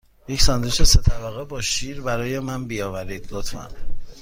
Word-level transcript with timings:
یک 0.27 0.41
ساندویچ 0.41 0.81
سه 0.83 1.01
طبقه 1.01 1.43
با 1.43 1.61
شیر 1.61 2.01
برای 2.01 2.39
من 2.39 2.65
بیاورید، 2.65 3.27
لطفاً. 3.31 3.67